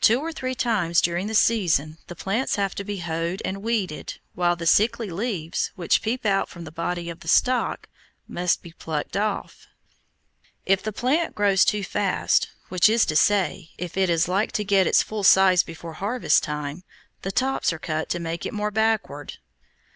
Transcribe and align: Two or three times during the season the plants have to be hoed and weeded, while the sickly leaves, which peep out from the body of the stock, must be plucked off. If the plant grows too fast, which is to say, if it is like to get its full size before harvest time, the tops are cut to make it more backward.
Two 0.00 0.18
or 0.18 0.32
three 0.32 0.56
times 0.56 1.00
during 1.00 1.28
the 1.28 1.36
season 1.36 1.98
the 2.08 2.16
plants 2.16 2.56
have 2.56 2.74
to 2.74 2.82
be 2.82 2.96
hoed 2.98 3.40
and 3.44 3.62
weeded, 3.62 4.14
while 4.34 4.56
the 4.56 4.66
sickly 4.66 5.08
leaves, 5.08 5.70
which 5.76 6.02
peep 6.02 6.26
out 6.26 6.48
from 6.48 6.64
the 6.64 6.72
body 6.72 7.08
of 7.08 7.20
the 7.20 7.28
stock, 7.28 7.88
must 8.26 8.60
be 8.64 8.72
plucked 8.72 9.16
off. 9.16 9.68
If 10.66 10.82
the 10.82 10.92
plant 10.92 11.36
grows 11.36 11.64
too 11.64 11.84
fast, 11.84 12.48
which 12.70 12.88
is 12.88 13.06
to 13.06 13.14
say, 13.14 13.70
if 13.78 13.96
it 13.96 14.10
is 14.10 14.26
like 14.26 14.50
to 14.50 14.64
get 14.64 14.88
its 14.88 15.00
full 15.04 15.22
size 15.22 15.62
before 15.62 15.92
harvest 15.92 16.42
time, 16.42 16.82
the 17.20 17.30
tops 17.30 17.72
are 17.72 17.78
cut 17.78 18.08
to 18.08 18.18
make 18.18 18.44
it 18.44 18.52
more 18.52 18.72
backward. 18.72 19.36